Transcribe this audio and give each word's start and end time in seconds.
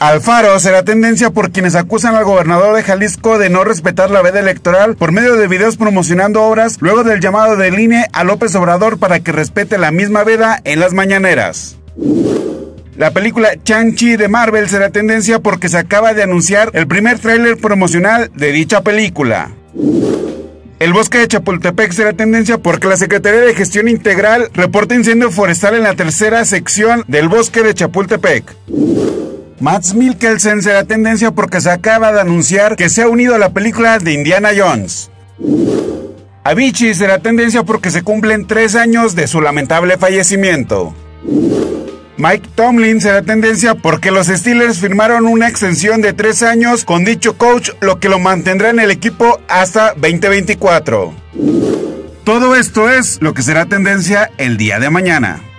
Alfaro 0.00 0.58
será 0.58 0.82
tendencia 0.82 1.30
por 1.30 1.52
quienes 1.52 1.76
acusan 1.76 2.16
al 2.16 2.24
gobernador 2.24 2.74
de 2.74 2.82
Jalisco 2.82 3.38
de 3.38 3.50
no 3.50 3.62
respetar 3.62 4.10
la 4.10 4.22
veda 4.22 4.40
electoral 4.40 4.96
por 4.96 5.12
medio 5.12 5.36
de 5.36 5.46
videos 5.46 5.76
promocionando 5.76 6.42
obras 6.42 6.78
luego 6.80 7.04
del 7.04 7.20
llamado 7.20 7.56
del 7.56 7.78
INE 7.78 8.06
a 8.12 8.24
López 8.24 8.54
Obrador 8.56 8.98
para 8.98 9.20
que 9.20 9.30
respete 9.30 9.78
la 9.78 9.92
misma 9.92 10.24
veda 10.24 10.60
en 10.64 10.80
las 10.80 10.92
mañaneras. 10.92 11.76
La 12.96 13.12
película 13.12 13.50
Chang-Chi 13.62 14.16
de 14.16 14.28
Marvel 14.28 14.68
será 14.68 14.90
tendencia 14.90 15.38
porque 15.38 15.68
se 15.68 15.78
acaba 15.78 16.14
de 16.14 16.24
anunciar 16.24 16.70
el 16.72 16.88
primer 16.88 17.20
tráiler 17.20 17.58
promocional 17.58 18.32
de 18.34 18.50
dicha 18.50 18.82
película. 18.82 19.52
El 20.80 20.94
bosque 20.94 21.18
de 21.18 21.28
Chapultepec 21.28 21.92
será 21.92 22.14
tendencia 22.14 22.56
porque 22.56 22.88
la 22.88 22.96
Secretaría 22.96 23.40
de 23.40 23.54
Gestión 23.54 23.86
Integral 23.86 24.48
reporta 24.54 24.94
incendio 24.94 25.30
forestal 25.30 25.74
en 25.74 25.82
la 25.82 25.94
tercera 25.94 26.42
sección 26.46 27.04
del 27.06 27.28
bosque 27.28 27.62
de 27.62 27.74
Chapultepec. 27.74 28.56
Max 29.60 29.92
Mikkelsen 29.92 30.62
será 30.62 30.84
tendencia 30.84 31.32
porque 31.32 31.60
se 31.60 31.70
acaba 31.70 32.14
de 32.14 32.22
anunciar 32.22 32.76
que 32.76 32.88
se 32.88 33.02
ha 33.02 33.08
unido 33.08 33.34
a 33.34 33.38
la 33.38 33.52
película 33.52 33.98
de 33.98 34.14
Indiana 34.14 34.52
Jones. 34.56 35.10
Avicii 36.44 36.94
será 36.94 37.18
tendencia 37.18 37.62
porque 37.62 37.90
se 37.90 38.00
cumplen 38.00 38.46
tres 38.46 38.74
años 38.74 39.14
de 39.14 39.26
su 39.26 39.42
lamentable 39.42 39.98
fallecimiento. 39.98 40.94
Mike 42.16 42.48
Tomlin 42.54 43.00
será 43.00 43.22
tendencia 43.22 43.74
porque 43.74 44.10
los 44.10 44.26
Steelers 44.26 44.78
firmaron 44.78 45.26
una 45.26 45.48
extensión 45.48 46.02
de 46.02 46.12
tres 46.12 46.42
años 46.42 46.84
con 46.84 47.04
dicho 47.04 47.36
coach, 47.38 47.70
lo 47.80 47.98
que 47.98 48.08
lo 48.08 48.18
mantendrá 48.18 48.70
en 48.70 48.80
el 48.80 48.90
equipo 48.90 49.40
hasta 49.48 49.94
2024. 49.94 51.14
Todo 52.24 52.56
esto 52.56 52.90
es 52.90 53.18
lo 53.20 53.34
que 53.34 53.42
será 53.42 53.66
tendencia 53.66 54.30
el 54.38 54.56
día 54.56 54.78
de 54.78 54.90
mañana. 54.90 55.49